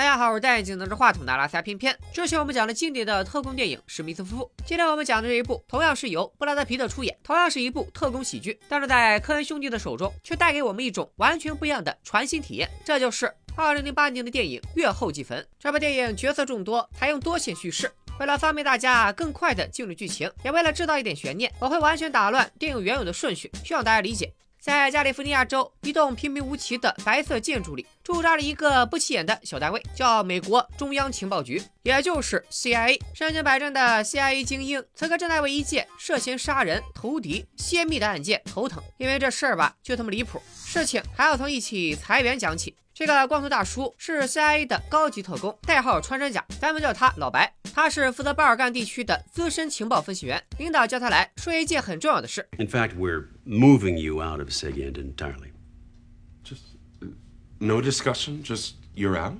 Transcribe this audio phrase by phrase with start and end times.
[0.00, 1.94] 大家好，我是戴眼镜拿着话筒的拉斯加偏偏。
[2.10, 12.66] 之前我们讲了经典的特工电影《史密斯夫妇》，今天我们讲的这一部同样是由布拉德皮特出演，同样是一部特工喜剧，但是在科恩兄弟的手中却带给我们一种完全不一样的全新体验。
[12.82, 15.38] 这就是2008年的电影《月后祭坟》。
[15.58, 17.92] 这部电影角色众多，采用多线叙事。
[18.18, 24.32] 为了方便大家更快的进入剧情，也为了制造一点悬念，我会完全打乱电影原有的顺序，希望大家理解。
[24.60, 33.00] 在加利福尼亚州一栋平平无奇的白色建筑里，驻扎着一个不起眼的小单位，叫美国中央情报局，也就是 CIA。
[33.14, 40.42] 身经百战的 CIA 精英，此刻正在为一件涉嫌杀人、投敌、泄密的案件头疼，因为这事儿吧，就他妈离谱。
[40.66, 42.76] 事情还要从一起裁员讲起。
[42.92, 47.50] 这个光头大叔是 CIA 的高级特工，代号穿山甲，咱们叫他老白。
[47.74, 52.46] 他是负责巴尔干地区的资深情报分析员，领导叫他来说一件很重要的事。
[52.58, 55.52] In fact, we're moving you out of Sigand entirely.
[56.44, 56.60] Just
[57.58, 58.42] no discussion.
[58.44, 59.38] Just you're out.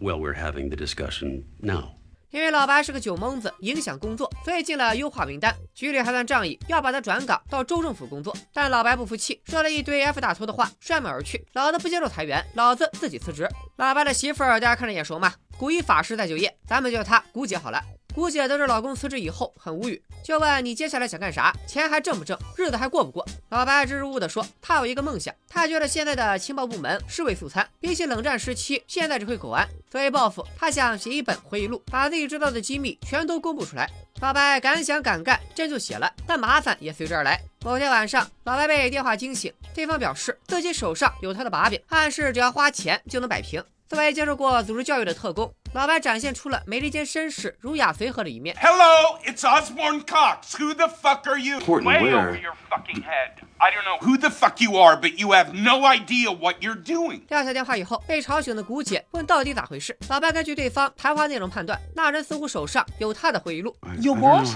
[0.00, 1.96] Well, we're having the discussion now.
[2.30, 5.54] 因为老白是个酒蒙子，影响工作，所以进了优化名单。
[5.74, 8.34] 局里还算仗义，要把他转岗到州政府工作。
[8.54, 11.46] 但老白不服气，说了一堆 F 打头的话，摔门而去。
[11.52, 13.46] 老子不接受裁员，老子自己辞职。
[13.76, 15.34] 老白的媳妇儿，大家看着眼熟吗？
[15.62, 17.80] 古一法师在就业，咱们叫她古姐好了。
[18.12, 21.54] 古姐得知老公辞职以后很无语，就问你接下来想干啥？
[21.68, 22.36] 钱还挣不挣？
[22.56, 23.24] 日子还过不过？
[23.50, 29.64] 老白支支吾吾地说，他有一个梦想，他觉得现在的情报部门尸位素餐，比起冷战时期，现在只会狗安。
[29.88, 33.88] 作为报复，他想写一本回忆录，把自己知道的机密全都公布出来。
[34.20, 37.40] 老白敢想敢干，真就写了，但麻烦也随之而来。
[37.60, 43.64] 某天晚上，老白被电话惊醒，对方表示自己手上有他的把柄，暗示只要花钱就能摆平。
[43.92, 48.56] 作为接受过组织教育的特工，老白展现出了美利坚绅士儒雅随和的一面。
[48.58, 50.56] Hello, it's Osborne Cox.
[50.56, 51.58] Who the fuck are you?
[51.58, 53.44] Way over your fucking head.
[53.58, 56.82] I don't know who the fuck you are, but you have no idea what you're
[56.82, 57.20] doing.
[57.28, 59.94] 撂下电话以后，被吵醒的古姐问到底咋回事。
[60.08, 63.76] 老白根据对方谈话内容判断，那人似乎手上有他的回忆录。
[64.00, 64.46] Your what?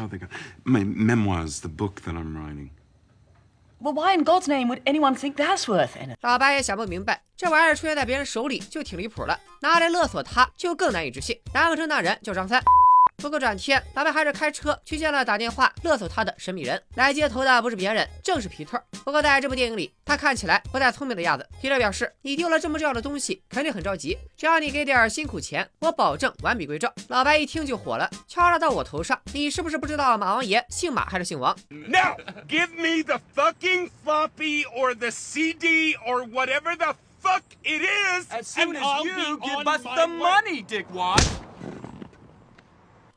[0.65, 2.71] My memoirs, the book that I'm writing.
[3.79, 6.17] Well, why in God's name would anyone think that's worth anything?
[6.23, 11.39] 老白也想不明白，这玩意儿出现在别人手里就挺离谱了，拿来勒索他就更难以置信。
[11.53, 12.63] 难不成那人叫张三？
[13.27, 16.81] 不过转天，老白还是开车去见了打电话勒索他的神秘人。
[16.95, 18.81] 来接头的不是别人，正是皮特。
[19.05, 21.45] 不过在这部电影里，他看起来不太聪明的样子。
[21.61, 24.17] 皮特表示：“你丢了这么重要的东西，肯定很着急。
[24.37, 32.17] 只要你给点辛苦钱，我保证完璧归赵。”老白一听就火了：“敲诈到我头上，你是不是不知道马王爷姓马还是姓王？Now
[32.49, 38.45] give me the fucking floppy or the CD or whatever the fuck it is, as
[38.45, 41.25] soon as you give us the money, Dickwad.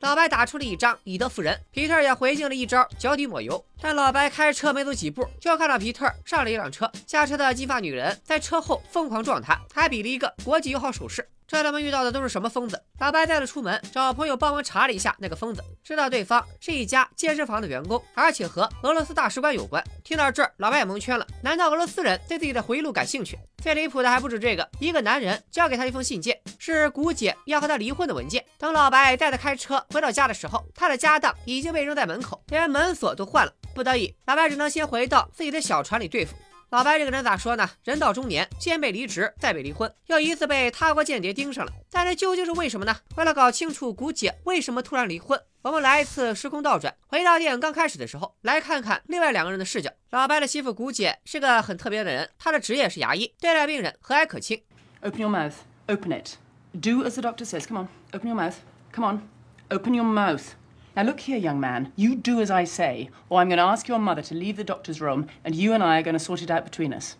[0.00, 3.62] 老白打出了一张以德服人，皮特也回敬了一招脚底抹油。
[3.82, 11.28] 但老白开车没走几步，就看到皮特上了一辆车，下车的金发女人在车后疯狂撞他，还比了一个国际友好手势。
[11.50, 12.80] 这他们遇到的都是什么疯子？
[13.00, 19.82] 老白带他出门，找朋友帮忙查了一下那个疯子，知道对方是一家健身房的员工，而且和俄罗斯大使馆有关。
[20.04, 21.26] 听到这儿，老白也蒙圈了。
[21.42, 23.36] 难道俄罗斯人对自己的回忆录感兴趣？
[23.60, 28.44] 最离谱的还不止这个，一个男人交给他一封信件，是古姐要和他离婚的文件。
[28.56, 33.52] 等老白带他开车回到家的时候，他的家当已经被扔在门口，连门锁都换了。
[33.74, 36.36] 不得已，老白只能先回到自己的小船里对付。
[36.70, 37.68] 老白这个人咋说呢？
[37.82, 41.72] 人到中年，先被离职，再被离婚，又一次被他国间谍盯上了。
[41.90, 42.96] 但这究竟是为什么呢？
[43.16, 49.90] 为了搞清楚古姐为什么突然离婚，我们来一次时空倒转，回到电影刚开始的时候，来看看另外两个人的视角。
[50.10, 54.62] 老白的媳妇古姐是个很特别的人，她的职业是牙医，对待病人和蔼可亲。
[55.02, 55.54] Open your mouth.
[55.88, 56.34] Open it.
[56.72, 57.66] Do as the doctor says.
[57.66, 57.88] Come on.
[58.12, 58.54] Open your mouth.
[58.92, 59.22] Come on.
[59.70, 60.52] Open your mouth.
[60.94, 61.92] Now look here, young man.
[61.96, 64.64] You do as I say, or I'm going to ask your mother to leave the
[64.64, 67.14] doctor's room, and you and I are going to sort it out between us.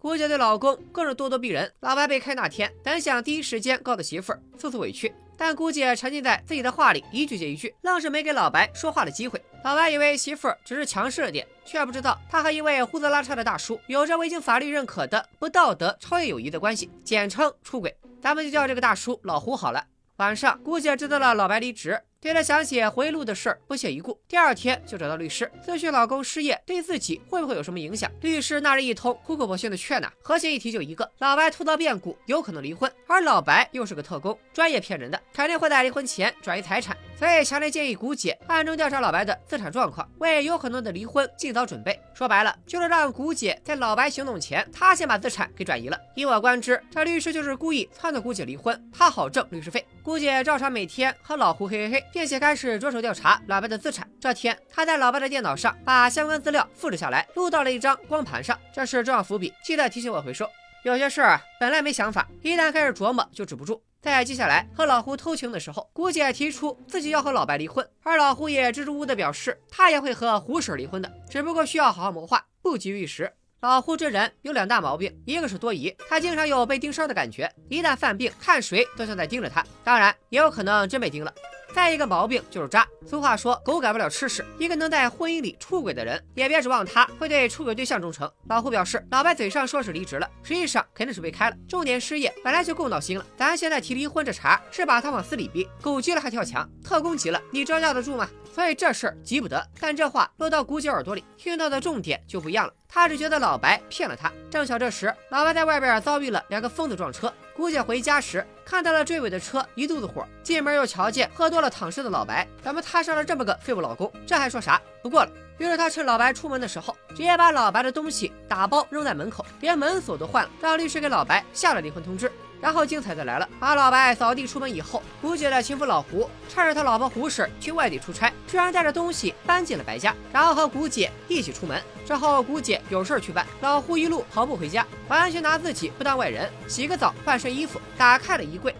[0.00, 1.72] 姑姐对老公更是咄咄逼人。
[1.80, 9.40] 老白被开那天，本想第一时间告诉媳妇儿，诉诉委屈，但姑姐沉浸在自己的话里，一句接一句，愣是没给老白说话的机会。
[9.62, 17.94] 老白以为媳妇儿只是强势了点，却不知道他和一位胡子拉碴的大叔有着未经法律认可的不道德超越友谊的关系，简称出轨。
[18.20, 19.84] 咱们就叫这个大叔老胡好了。
[20.16, 22.00] 晚上，姑姐知道了老白离职。
[22.22, 28.08] 对他想写回忆录的事儿不屑一顾，第二天就找到律师咨询老公失业对自己会不会有什么影响。
[28.20, 36.96] 律师那人一通苦口婆心的劝呐，核心议题就一个：老白突遭变故，有可能离婚，而老白又是个特工，专业骗人的，肯定会在离婚前转移财产。
[37.18, 42.00] 所以强烈建议古姐暗中调查老白的资产状况，为有可能的离婚尽早准备。
[42.14, 45.98] 说白了，就是让古姐在老白行动前，他先把资产给转移了。
[46.14, 49.86] 以我观之，这律师就是故意撺掇古姐离婚，他好挣律师费。
[50.02, 52.04] 古姐照常每天和老胡嘿嘿嘿。
[52.12, 54.08] 并且开始着手调查老白的资产。
[54.20, 58.58] 这天，他在老白的电脑上把相关资料复制下来，录到了一张光盘上。
[58.72, 60.48] 这是重要伏笔，记得提醒我回收。
[60.84, 63.82] 有些事儿，本来没想法，一旦开始琢磨就止不住。
[64.02, 73.32] 在接下来和老胡偷情的时候，姑姐提出自己要和老白离婚，而老胡也支支吾吾的表示他也会和胡婶离婚的，只不过需要好好谋划，不急于一时。
[73.60, 79.64] 老胡这人有两大毛病，一个是多疑，他经常有被盯梢的感觉，一旦犯病，看谁都像在盯着他。
[79.84, 81.32] 当然，也有可能真被盯了。
[81.74, 82.86] 再一个毛病就是渣。
[83.06, 84.44] 俗话说，狗改不了吃屎。
[84.58, 88.30] 一个能在婚姻里出轨的人，也别指望他会对出轨对象忠诚。
[88.48, 91.56] 老胡表示，老白嘴上说是离职了，实际上肯定是被开了。
[91.68, 95.68] 重点失业本来就够闹心了，咱现在提离婚这茬，是把他往死里逼。
[95.80, 98.28] 狗急了还跳墙，特工急了，你招架得住吗？
[98.54, 99.66] 所以这事儿急不得。
[99.80, 102.72] 但这话落到古姐耳朵里，听到的重点就不一样了。
[102.86, 104.30] 他只觉得老白骗了他。
[104.50, 107.32] 正巧这时，老白在外边遭遇了两个疯子撞车。
[107.54, 110.26] 姑姐回家时看到了追尾的车，一肚子火。
[110.42, 114.10] 进门又瞧见喝多了躺尸的老白，怎么摊上了这么个废物老公？
[114.26, 114.80] 这还说啥？
[115.02, 115.30] 不过了。
[115.58, 122.32] 于是他趁老白出门的时候，直接把老白的东西打包扔在门口，连门锁都换了，让律师给老白下了离婚通知。
[122.62, 131.82] 然后精彩的来了，把老白扫地出门以后，古姐的情妇老胡趁着他老婆胡婶去外地出差，居然带着东西搬进了白家，然后和古姐一起出门。
[132.06, 138.72] 之后古姐有事去办，老胡一路跑步回家，完全拿自己不当外人，洗个澡换身衣服，打开了衣柜。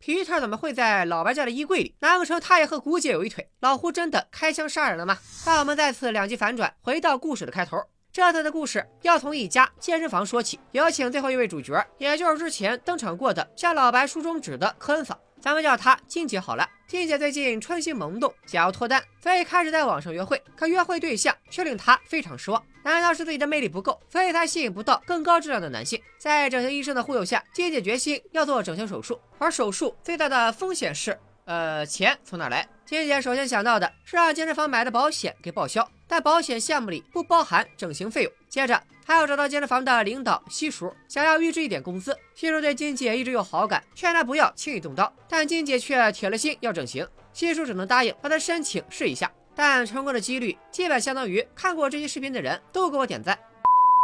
[0.00, 1.94] 皮特怎么会在老白家的衣柜里？
[2.00, 3.48] 难不成他也和古姐有一腿？
[3.60, 5.18] 老胡真的开枪杀人了吗？
[5.46, 7.78] 让我们再次两极反转，回到故事的开头。
[8.12, 16.68] 这次的故事要从一家健身房说起，有请最后一位主角，也就是之前登场过的像老白书中指的科恩嫂，咱们叫她金姐好了。
[16.86, 22.62] 金姐最近春心萌动，想要脱单，所以开始在网上约会，可约会对象却令她非常失望。
[22.84, 25.98] 难道是自己的魅力不够，所以她吸引不到更高质量的男性？
[26.18, 32.68] 在整形医生的忽悠下，金姐决心要做整形手术，而手术最大的风险是，呃，钱从哪来？
[32.84, 35.88] 金姐首先想到的是让健身房买的保险给报销。
[36.12, 38.32] 但保险项目里不包含整形费用。
[38.46, 42.14] 接着还要找到健身房的领导西叔，想要预支一点工资。
[42.34, 47.08] 西叔对金姐一直有好感，劝她不要轻易动刀，但金姐却铁了心要整形。
[47.32, 53.38] 西叔只能答应帮她申请试一下，但成功的几率基本相当于看过这期视频的人都给我点赞。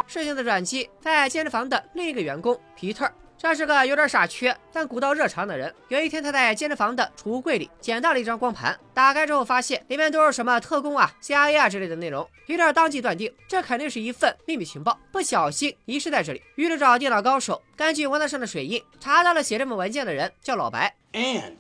[0.07, 3.07] 事情的转机在健身房的另一个员工皮特。
[3.39, 5.73] 这是个有点傻缺但古道热肠的人。
[5.87, 12.29] 有一天，他在健身房的储物柜里捡到了一张光盘，打开之后发现里面都是什么特工啊、CIA 啊之类的内容。
[12.49, 16.43] 皮特当即断定，这肯定是一份秘密情报，不小心遗失在这里。
[16.57, 20.97] 于是找电脑高手，根据文档上的水印，查到了写这份文件的人叫老白。
[21.13, 21.53] And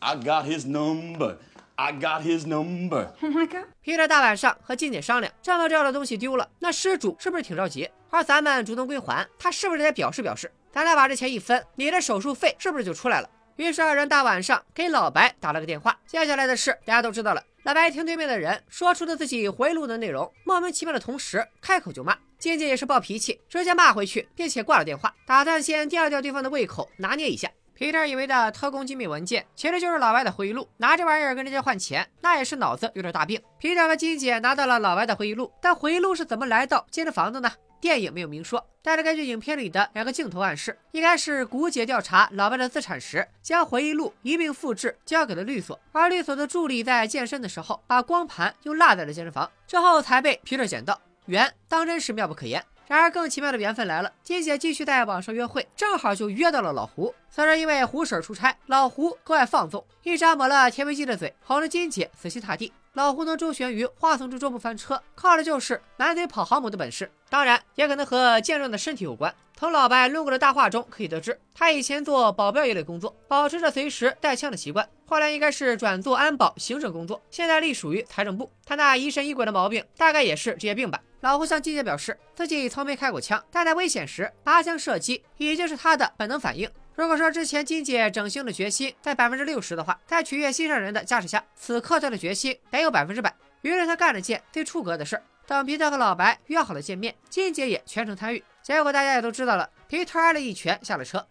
[0.00, 1.36] I got his number.
[1.76, 3.08] I got his number.
[3.22, 3.66] Oh my god!
[3.82, 7.88] 皮特大晚上和静姐商量，这么重要的东西丢了，那失主是不是挺着急？
[8.10, 10.50] 而咱们主动归还，他是不是得表示表示？
[10.72, 13.28] 咱俩把这钱一分，你的手术费是不是就出来了？
[13.56, 15.98] 于是二人大晚上给老白打了个电话。
[16.06, 17.42] 接下来的事大家都知道了。
[17.62, 22.16] 老白听对面的人说出了自己回忆录的内容，莫名其妙的同时开口就骂。
[22.38, 27.50] 静姐也是暴脾气，直接骂回去，并且挂了电话，打算先吊吊对方的胃口，拿捏一下。
[27.76, 30.66] 皮特以为的特工机密文件，其实就是老白的回忆录。
[30.78, 33.38] 拿这玩意儿跟人家换钱，那也是脑子有点大病。
[33.58, 37.52] 皮特和金姐拿到了老白的回忆录，但回忆录是怎么来到健身房的呢？
[37.78, 50.98] 电影没有明说，但是根据影片里的两个镜头暗示，应该是古姐调查老白的资产时，将回忆录一并复制交给了律所，而律所的助理在健身的时候把光盘又落在了健身房，之后才被皮特捡到。
[51.26, 52.64] 缘当真是妙不可言。
[52.88, 57.12] 然而更奇妙的缘分来了，金姐继续在网上约会，正好就约到了老胡。
[57.28, 62.72] 虽然因为胡婶出差，老胡格外放纵，一张抹了甜味剂的嘴，哄着金姐死心塌地。
[62.92, 69.34] 老胡能周旋于花丛之中不翻车，靠的就是满嘴跑航母的本事，当然也可能和健壮的身体有关。
[69.58, 74.86] 从老白录过的大话中可以得知，他以前做保镖一类工作，保持着随时带枪的习惯。
[75.06, 78.52] 后来应该是转做安保行政工作，现在隶属于财政部。
[78.66, 81.00] 他那疑神疑鬼的毛病，大概也是职业病吧。
[81.20, 86.70] 老胡向金姐表示，自己从没开过枪，但在危险时拔枪射击已经是他的本能反应。
[86.94, 93.34] 如果说之前金姐整形的决心在百分之六十的话，在取悦心上人的加持下，此刻她的决心得有百分之百。
[93.62, 98.44] 于是她干了件最出格的事儿，等皮特和老白约好了见面，金姐也全程参与。
[98.66, 101.24] 结果大家也都知道了，皮特挨了一拳下了车。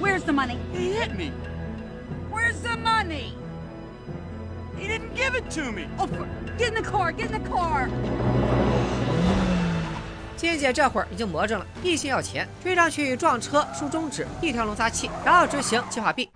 [0.00, 0.56] Where's the money?
[0.72, 1.32] He hit me.
[2.30, 3.32] Where's the money?
[4.78, 5.88] He didn't give it to me.
[5.98, 7.88] Oh, for, get in the car, get in the car.
[10.36, 16.30] 金姐这会儿已经魔怔了，一心要钱，追上去撞车、竖中指，一条龙撒气，然后执行计划 B。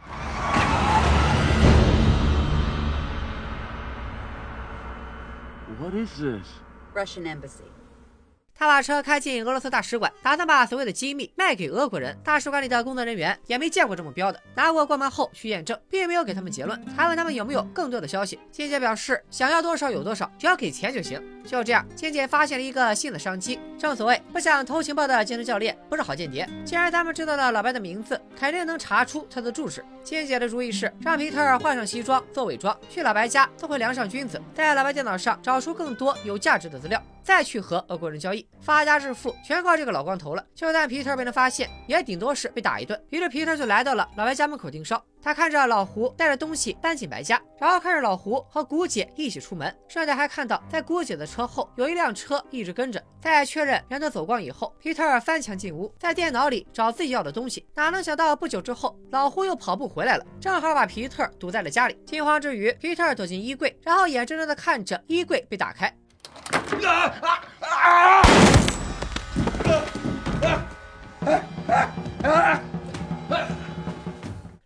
[5.78, 6.48] What is this?
[6.92, 7.73] Russian embassy.
[8.56, 12.16] 他把车开进俄罗斯大使馆，打算把所谓的机密卖给俄国人。
[12.22, 18.38] 大使馆里的工作人员也没见过这么标的，拿过光盘后去验证，并没有给他们结论，还问他们有没有更多的消息。
[18.52, 21.20] 金姐表示想要多少有多少，只要给钱就行。
[21.44, 23.58] 就这样，金姐发现了一个新的商机。
[23.76, 26.48] 正所谓不想偷情报的健身教练不是好间谍。
[26.64, 29.84] 既然他们知道了老白的名字，肯定能查出他的住址。
[30.02, 37.02] 金姐的主意是让皮特换上西装做伪装，去老白家做回梁上君子，在老白电脑上找出更多有价值的资料。
[37.24, 40.46] 再去和俄国人交易，发家致富全靠这个老光头了。
[40.54, 43.02] 就算皮特被人发现，也顶多是被打一顿。
[43.08, 45.02] 于是皮特就来到了老白家门口盯梢。
[45.22, 53.02] 他看着老胡带着东西搬进白家，然后看着老胡和古姐一起出门，顺带还看到在古姐的车后有一辆车一直跟着。
[53.22, 57.66] 在确认人都走光以后，皮特翻墙进屋，在电脑里找自己要的东西。
[57.74, 61.98] 哪能想到不久之后，老胡又跑步回来了，正好把皮特堵在了家里。
[62.04, 65.90] 惊慌之余，皮特躲进衣柜，然后眼睁睁地看着衣柜被打开。
[66.84, 67.42] 啊啊
[72.22, 72.60] 啊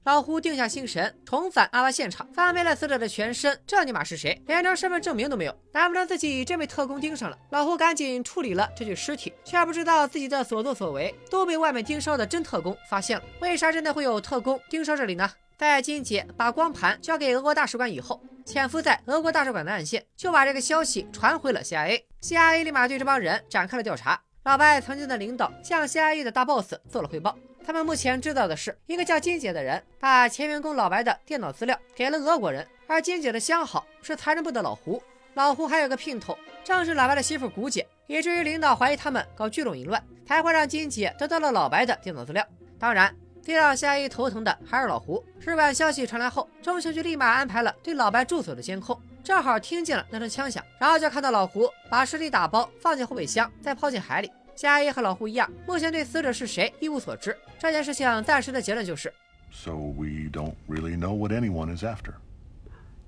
[0.04, 4.42] 老胡定下心神，重返案发现场，翻遍了死者的全身，这尼玛是谁？
[4.46, 7.36] 连张身份证明都没有，难不成自己真被特工盯上了？
[7.50, 13.24] 老胡赶紧处理了这具尸体，却不知道自己的所作所为都被外面盯梢的真特工发现了。
[13.40, 15.30] 为啥真的会有特工盯梢这里呢？
[15.58, 18.22] 在金姐把光盘交给俄国大使馆以后。
[18.46, 24.18] 潜伏在俄国大使馆的暗线就把这个消息传回了 CIA，CIA 立马对这帮人展开了调查。
[24.44, 35.02] 老白曾经的领导向 CIA 的大 boss 做了汇报，他们目前知道的是一个叫金姐的人把前员工老白的电脑资料给了俄国人，而金姐的相好是财政部的老胡，
[35.34, 42.46] 老胡还有个姘头，正是老白的媳妇古姐，以至于领导怀疑他们搞聚拢淫乱，才会让金姐得到了老白的电脑资料。
[42.78, 43.14] 当然。
[43.48, 45.24] 最让 CIA 头疼的还是老胡。
[45.40, 54.30] 使馆消息传来后，中情局立马安排了对老白住所的监控，正好听见了那声枪响，然后就看到老胡把尸体打包放进后备箱，再抛进海里。
[54.54, 57.34] CIA 和老胡一样，目前对死者是谁一无所知。
[57.58, 59.10] 这件事情暂时的结论就是
[59.50, 62.12] ：So we don't really know what anyone is after.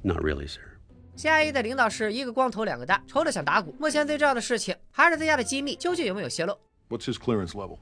[0.01, 0.63] Not really, sir.
[1.19, 3.77] CIA 的领导是一个光头两个蛋，愁得想打鼓。
[3.79, 6.57] 目前最重要的事情还是自家的机密究竟有没有泄露。
[6.89, 7.77] What's his clearance level?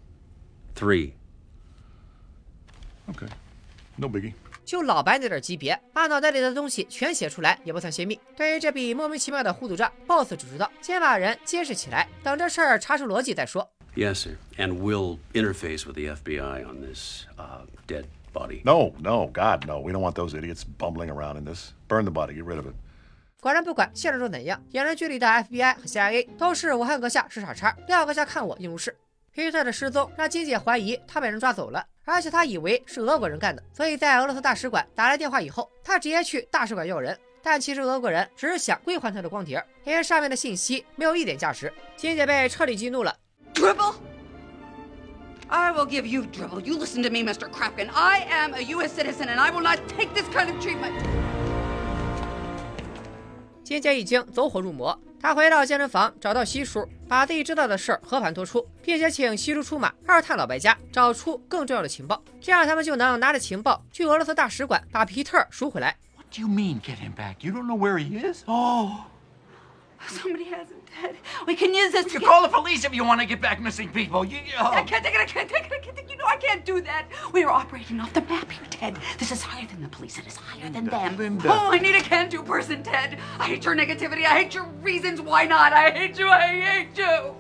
[0.74, 1.12] Three.
[3.08, 4.32] OK，no biggie。
[4.64, 8.20] 就老白那点级别，把脑袋里的东西全写出来也不算泄密。
[8.36, 13.66] 对于这笔莫名其妙的糊涂账，boss 只知道先把人监视起来，等这事儿查出逻辑再说。
[13.96, 14.36] Yes, sir.
[14.58, 18.60] And we'll interface with the FBI on this uh, dead body.
[18.62, 19.80] No, no, God, no.
[19.80, 21.72] We don't want those idiots bumbling around in this.
[21.88, 22.34] Burn the body.
[22.34, 22.74] Get rid of it.
[23.40, 28.94] 果然，不管现实中怎样，影人剧里的 FBI 和 CIA 都是武汉阁下是傻叉，廖阁下看我应如是。
[29.32, 31.84] 皮特的失踪让金姐怀疑他被人抓走了。
[32.04, 37.18] 而且他以为是俄国人干的，所以在俄罗斯大使馆打来电话以后，他直接去大使馆要人。
[37.42, 41.72] 但其实俄国人只是想归还他的光碟，因为上面的信息没有一点价值。
[41.96, 43.14] 金姐被彻底激怒了。
[43.54, 43.94] Dribble,
[45.48, 46.60] I will give you dribble.
[46.62, 47.48] You listen to me, Mr.
[47.50, 47.90] Krapkin.
[47.92, 48.98] I am a U.S.
[48.98, 50.94] citizen, and I will not take this kind of treatment.
[53.62, 54.98] 金姐已经走火入魔。
[55.20, 65.96] 他回到健身房，找到西叔，把自己知道的事儿和盘托出，并且请西叔出马二探老白家，找出更重要的情报，这样他们就能拿着情报去俄罗斯大使馆把皮特赎回来。
[66.16, 67.36] What do you mean get him back?
[67.40, 68.44] You don't know where he is?
[68.46, 68.90] Oh.
[70.05, 71.15] Somebody has him, Ted.
[71.47, 72.13] We can use this.
[72.13, 74.25] You call the police if you want to get back missing people.
[74.25, 74.71] You, oh.
[74.71, 75.21] I can't take it.
[75.21, 75.71] I can't take it.
[75.71, 76.11] I can't take it.
[76.11, 77.05] You know I can't do that.
[77.31, 78.97] We are operating off the map here, Ted.
[79.17, 80.17] This is higher than the police.
[80.19, 81.17] It is higher than them.
[81.17, 81.47] Linda.
[81.49, 83.17] Oh, I need a can-do person, Ted.
[83.39, 84.25] I hate your negativity.
[84.25, 85.71] I hate your reasons why not.
[85.71, 86.27] I hate you.
[86.27, 87.35] I hate you.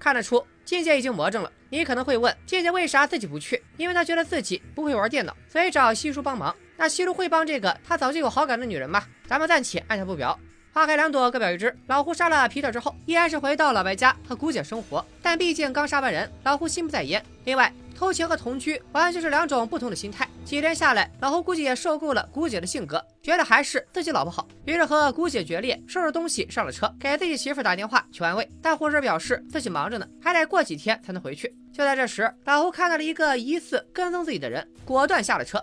[0.00, 1.50] 看得出，金姐已经魔怔了。
[1.70, 3.62] 你可能会问，金姐为啥自己不去？
[3.76, 6.54] 因为她觉得自己不会玩电脑，所以找西叔帮忙。
[6.76, 9.04] 那西叔会帮这个她早就有好感的女人吗？
[9.28, 10.36] 咱们暂且按下不表。
[10.79, 11.75] 花开两朵，各表一枝。
[11.87, 15.05] 老胡杀了皮特之后，依然是回到老白家和姑姐生活。
[15.21, 17.21] 但毕竟刚杀完人，老胡心不在焉。
[17.43, 20.25] 另外，偷情和同居完全是两种不同的心态。
[20.45, 28.49] 几天下来，老胡估计也受够了姑姐的性格，觉得还是自己老婆好，于是和姑姐决裂，收拾东西上了车，给自己媳妇打电话求安慰。
[28.61, 31.53] 但护士表示自己忙着呢，还得过几天才能回去。
[31.73, 35.61] 就在这时，老胡看到了一个疑似跟踪自己的人，果断下了车。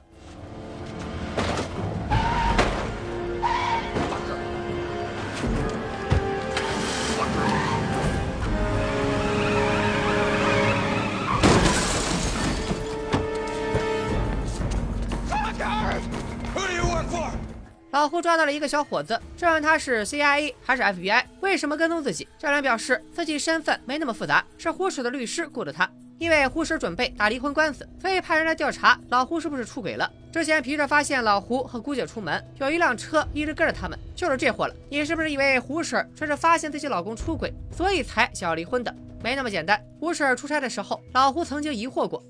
[18.07, 22.29] 老胡抓到了一个小伙子，质问他是 CIA 还是 FBI，为什么跟踪自己？
[22.39, 25.91] 这人表示自己身份没那么复杂，是胡婶的律师雇的他。
[26.19, 30.09] 因为胡婶准备打离婚官司，所以派人来调查老胡是不是出轨了。
[30.33, 34.75] 之前皮特发现老胡和姑姐出门，有一辆车一直跟着他们，就是这货了。
[34.89, 38.95] 你是不是以为胡婶这是发现自己老公出轨，所以才想要离婚的？
[39.21, 39.85] 没那么简单。
[39.99, 42.23] 胡婶出差的时候，老胡曾经疑惑过。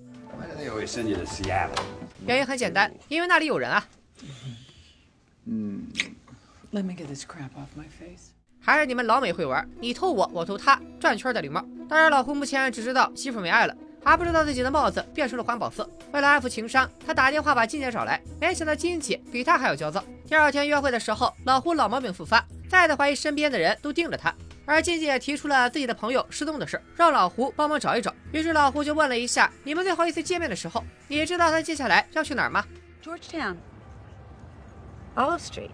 [2.26, 3.86] 原因很简单，因为那里有人啊。
[6.76, 8.32] Let me get this crap off my face.
[8.60, 11.64] 还是你们老美会玩，你偷我，我偷他，转圈的礼貌。
[11.88, 15.88] 当然，老胡目前只知道媳妇没爱了，还不知道自己的帽子变成了环保色。
[16.12, 20.04] 为了安抚情商，他打电话把金姐找来，没想到金姐比他还要焦躁。
[20.26, 24.34] 第二天约会的时候，老胡老毛病复发，再次怀疑身边的人都盯着他。
[24.66, 28.14] 而金姐提出了自己的朋友失踪的事，让老胡帮忙找一找。
[28.32, 32.62] 于是老胡就问了一下：“你们最后一次见面的时候，你知道他接下来要去哪儿吗
[33.02, 33.56] ？”Georgetown.
[35.14, 35.70] Olive Street.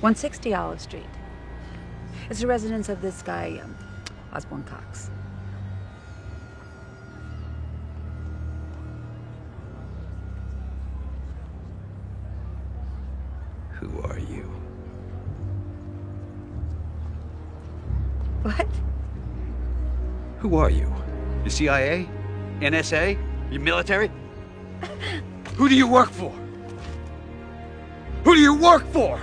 [0.00, 1.02] 160 Olive Street.
[2.30, 3.76] It's the residence of this guy, um,
[4.32, 5.10] Osborne Cox.
[13.80, 14.44] Who are you?
[18.42, 18.68] What?
[20.38, 20.94] Who are you?
[21.42, 22.08] The CIA?
[22.60, 23.18] NSA?
[23.50, 24.12] You military?
[25.56, 26.30] Who do you work for?
[28.22, 29.20] Who do you work for?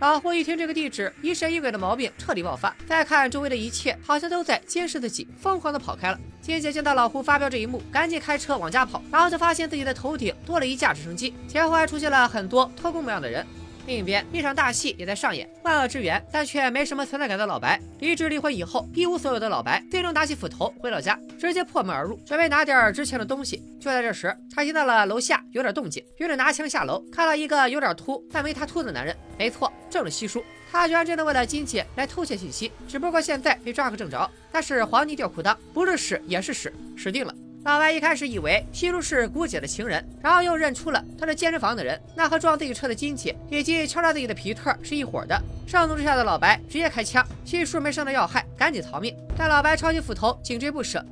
[0.00, 2.74] 老胡一听这个地址，疑神疑鬼的毛病彻底爆发。
[2.86, 6.18] 再看周围的一切，好像都在监视自己，疯狂的跑开了。
[6.40, 13.46] 金姐见到老胡发飙这一幕，赶紧开车往家跑，然后就发现自己的头顶多了一架直升机，前后还出现了很多特工模样的人。
[13.86, 15.48] 另一边，一场大戏也在上演。
[15.64, 23.62] 万恶之源，但却没什么存在感的老白，离职离婚以后一无所有的老白，最终拿起斧头回老家，直接破门而入，准备拿点值钱的东西。
[23.80, 29.16] 就在这时，他听到了楼下有点动静，于是拿枪下楼，看到一个有点秃但没他秃的男人。
[29.38, 30.44] 没错，正是西叔。
[30.70, 34.30] 他居然真的为了金姐来偷窃信息，只不过现在被抓个正着。
[34.52, 37.34] 但是黄泥掉裤裆，不是屎也是屎，死定了。
[37.62, 45.38] 老白一开始以为西叔是姑姐的情人，然后又认出了他是健身房的人，那和撞自己车的金姐以及敲诈自己的皮特是一伙的。
[45.66, 49.14] 上怒之下的老白直接开枪，西叔没伤到要害，赶紧逃命。
[49.36, 51.04] 但老白抄起斧头，紧追不舍。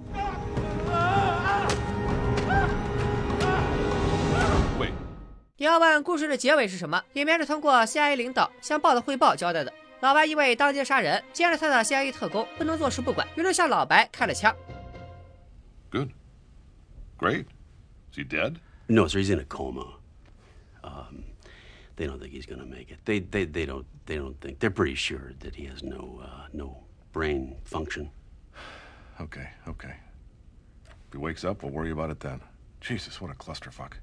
[5.59, 7.03] 你要问故事的结尾是什么？
[7.13, 9.73] 里面是通过 CIA 领导向报的汇报交代的。
[10.01, 14.55] 老白因为当街杀人，监视他的 CIA 特工不能坐视不管，于是向老白开了枪。
[15.91, 16.09] Good.
[17.18, 17.48] Great.
[18.12, 18.60] Is he dead?
[18.88, 19.20] No, sir.
[19.20, 19.96] He's in a coma.
[20.84, 21.24] Um,
[21.96, 23.00] they don't think he's going to make it.
[23.06, 24.60] They, they, they don't, they don't think.
[24.60, 28.10] They're pretty sure that he has no, uh, no brain function.
[29.22, 29.94] Okay, okay.
[31.08, 32.42] If he wakes up, we'll worry about it then.
[32.82, 33.94] Jesus, what a clusterfuck.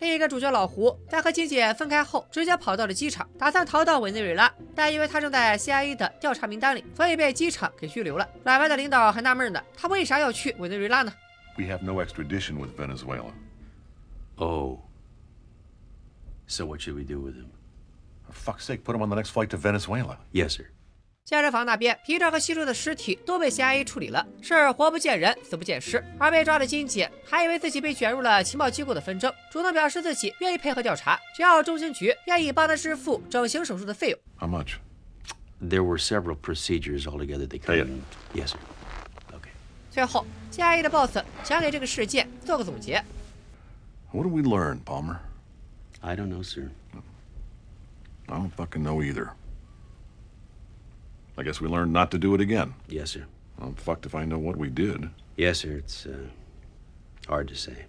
[0.00, 8.28] 另一个主角老胡在和金姐分开后，直接跑到了机场，打算逃到委内瑞拉，但因为他正在 CIA 的调查名单里，所以被机场给拘留了。
[8.44, 11.12] 老白的领导还纳闷呢，他为啥要去委内瑞拉呢
[11.57, 13.33] ？we have no extradition with Venezuela.
[14.37, 14.79] Oh.
[16.47, 17.51] So what should we do with him?
[18.27, 20.17] For fuck's sake, put him on the next flight to Venezuela.
[20.31, 20.65] Yes, sir.
[21.23, 26.03] 健身房那边，皮特和西叔的尸体都被 CIA 处理了，是活不见人，死不见尸。
[26.19, 34.19] 而被抓的金姐还以为自己被卷入了情报机构的纷争，主动表示自己愿意配合调查，只要中情局愿意帮他支付整形手术的费用。
[34.37, 34.73] How much?
[35.61, 37.47] There were several procedures altogether.
[37.47, 38.01] They couldn't.
[38.33, 38.59] Yes, sir.
[39.93, 42.95] 最后，CIA 的 boss 想给这个事件做个总结。
[44.11, 45.17] What did we learn, Palmer?
[46.01, 46.71] I don't know, sir.
[48.27, 49.29] I don't fucking know either.
[51.35, 52.73] I guess we learned not to do it again.
[52.87, 53.25] Yes, sir.
[53.61, 55.09] I'm fucked if I know what we did.
[55.37, 55.77] Yes, sir.
[55.77, 56.29] It's uh,
[57.27, 57.85] hard to say.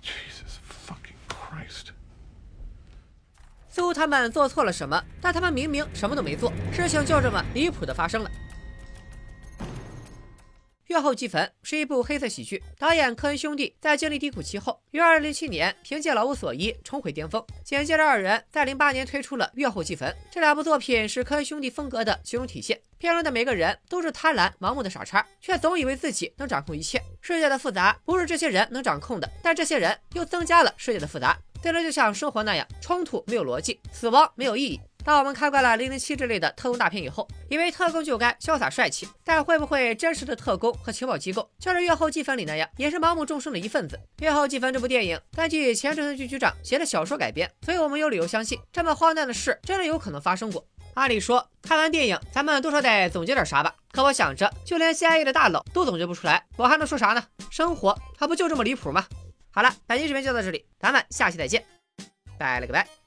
[0.00, 1.92] Jesus fucking Christ.
[3.68, 8.30] 似乎他们做错了什么，但他们明明什么都没做，事情就这么离谱的发生了。
[10.92, 17.42] 月后祭坟是一部黑色喜剧，导演科恩兄弟在经历低谷期后，于二零零七年凭借《老无所依》重回巅峰。
[17.64, 20.10] 紧接着，二人在零八年推出了《月后祭坟》。
[20.30, 22.78] 这两部作品是科恩兄弟风格的集中体现。
[22.98, 27.02] 片中的每个人都是贪婪、盲目的傻叉，却总以为自己能掌控一切。
[27.22, 31.38] 世界的复杂不是这些人能掌控的，但这些人又增加了世界的复杂。
[31.62, 34.80] 对了，就像生活那样，冲突没有逻辑，死亡没有意义。
[35.04, 43.98] 当我们看惯了《零零七》之类的特工大片以后，以为特工就该潇洒帅气，但会不会真实的特工和情报机构，像是《月后祭坟》里那样，也是盲目众生的一份子？
[44.22, 50.64] 《月后祭坟》这部电影根据前政治局局长写的小说改编，所以我们有理由相信，这么荒诞的事真的有可能发生过。
[50.94, 53.74] 按理说，看完电影，咱们多少得总结点啥吧？
[53.90, 57.24] 可我想着，就连 CIA 的大佬都总结不出来，我还能说啥呢？
[57.50, 59.04] 生活它不就这么离谱吗？
[59.50, 61.64] 好了，本期视频就到这里，咱们下期再见，
[62.38, 63.01] 拜了个拜。